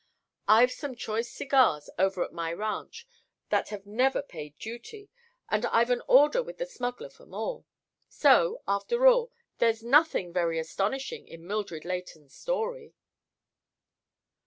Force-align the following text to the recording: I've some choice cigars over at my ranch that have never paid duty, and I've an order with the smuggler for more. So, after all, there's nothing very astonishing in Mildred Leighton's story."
I've 0.47 0.71
some 0.71 0.95
choice 0.95 1.31
cigars 1.31 1.87
over 1.99 2.23
at 2.25 2.33
my 2.33 2.51
ranch 2.51 3.07
that 3.49 3.69
have 3.69 3.85
never 3.85 4.23
paid 4.23 4.57
duty, 4.57 5.09
and 5.47 5.63
I've 5.67 5.91
an 5.91 6.01
order 6.07 6.41
with 6.41 6.57
the 6.57 6.65
smuggler 6.65 7.11
for 7.11 7.27
more. 7.27 7.65
So, 8.09 8.63
after 8.67 9.05
all, 9.05 9.31
there's 9.59 9.83
nothing 9.83 10.33
very 10.33 10.57
astonishing 10.57 11.27
in 11.27 11.45
Mildred 11.45 11.85
Leighton's 11.85 12.33
story." 12.33 12.95